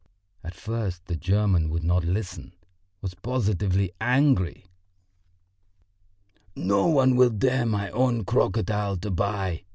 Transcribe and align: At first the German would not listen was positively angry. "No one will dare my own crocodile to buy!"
At 0.43 0.55
first 0.55 1.05
the 1.05 1.15
German 1.15 1.69
would 1.69 1.83
not 1.83 2.03
listen 2.03 2.53
was 3.01 3.13
positively 3.13 3.91
angry. 4.01 4.65
"No 6.55 6.87
one 6.87 7.15
will 7.15 7.29
dare 7.29 7.67
my 7.67 7.91
own 7.91 8.25
crocodile 8.25 8.97
to 8.97 9.11
buy!" 9.11 9.63